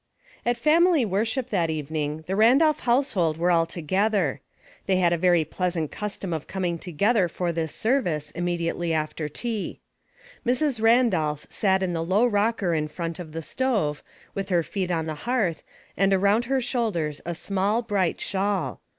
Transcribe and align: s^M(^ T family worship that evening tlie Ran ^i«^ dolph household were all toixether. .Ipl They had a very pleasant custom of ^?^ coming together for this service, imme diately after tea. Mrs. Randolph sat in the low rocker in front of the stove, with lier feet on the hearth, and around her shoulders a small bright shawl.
s^M(^ 0.47 0.53
T 0.55 0.59
family 0.59 1.05
worship 1.05 1.51
that 1.51 1.69
evening 1.69 2.23
tlie 2.23 2.35
Ran 2.35 2.55
^i«^ 2.55 2.59
dolph 2.61 2.79
household 2.79 3.37
were 3.37 3.51
all 3.51 3.67
toixether. 3.67 4.39
.Ipl 4.39 4.39
They 4.87 4.95
had 4.95 5.13
a 5.13 5.17
very 5.19 5.45
pleasant 5.45 5.91
custom 5.91 6.33
of 6.33 6.45
^?^ 6.45 6.47
coming 6.47 6.79
together 6.79 7.27
for 7.27 7.51
this 7.51 7.75
service, 7.75 8.31
imme 8.31 8.59
diately 8.59 8.93
after 8.93 9.29
tea. 9.29 9.79
Mrs. 10.43 10.81
Randolph 10.81 11.45
sat 11.49 11.83
in 11.83 11.93
the 11.93 12.03
low 12.03 12.25
rocker 12.25 12.73
in 12.73 12.87
front 12.87 13.19
of 13.19 13.31
the 13.31 13.43
stove, 13.43 14.01
with 14.33 14.49
lier 14.49 14.63
feet 14.63 14.89
on 14.89 15.05
the 15.05 15.13
hearth, 15.29 15.61
and 15.95 16.11
around 16.15 16.45
her 16.45 16.61
shoulders 16.61 17.21
a 17.23 17.35
small 17.35 17.83
bright 17.83 18.19
shawl. 18.19 18.81